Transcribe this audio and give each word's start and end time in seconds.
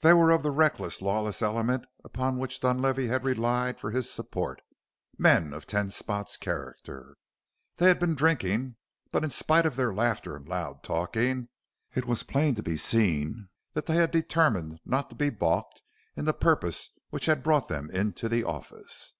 They 0.00 0.14
were 0.14 0.30
of 0.30 0.42
the 0.42 0.50
reckless, 0.50 1.02
lawless 1.02 1.42
element 1.42 1.84
upon 2.02 2.38
which 2.38 2.62
Dunlavey 2.62 3.08
had 3.08 3.26
relied 3.26 3.78
for 3.78 3.90
his 3.90 4.10
support 4.10 4.62
men 5.18 5.52
of 5.52 5.66
Ten 5.66 5.90
Spot's 5.90 6.38
character. 6.38 7.18
They 7.76 7.88
had 7.88 7.98
been 7.98 8.14
drinking, 8.14 8.76
but 9.12 9.22
in 9.22 9.28
spite 9.28 9.66
of 9.66 9.76
their 9.76 9.92
laughter 9.92 10.34
and 10.34 10.48
loud 10.48 10.82
talking 10.82 11.50
it 11.94 12.06
was 12.06 12.22
plain 12.22 12.54
to 12.54 12.62
be 12.62 12.78
seen 12.78 13.50
that 13.74 13.84
they 13.84 13.96
had 13.96 14.10
determined 14.10 14.80
not 14.86 15.10
to 15.10 15.14
be 15.14 15.28
balked 15.28 15.82
in 16.16 16.24
the 16.24 16.32
purpose 16.32 16.88
which 17.10 17.26
had 17.26 17.42
brought 17.42 17.68
them 17.68 17.90
into 17.90 18.30
the 18.30 18.42
office. 18.42 19.12